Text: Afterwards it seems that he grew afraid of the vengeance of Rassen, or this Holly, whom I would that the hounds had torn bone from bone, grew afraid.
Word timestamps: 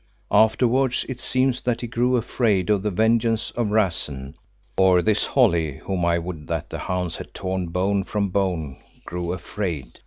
Afterwards 0.31 1.05
it 1.07 1.21
seems 1.21 1.61
that 1.61 1.81
he 1.81 1.85
grew 1.85 2.15
afraid 2.15 2.71
of 2.71 2.81
the 2.81 2.89
vengeance 2.89 3.51
of 3.51 3.67
Rassen, 3.67 4.33
or 4.75 5.03
this 5.03 5.25
Holly, 5.25 5.77
whom 5.77 6.05
I 6.05 6.17
would 6.17 6.47
that 6.47 6.71
the 6.71 6.79
hounds 6.79 7.17
had 7.17 7.35
torn 7.35 7.67
bone 7.67 8.03
from 8.03 8.29
bone, 8.29 8.77
grew 9.05 9.31
afraid. 9.31 9.99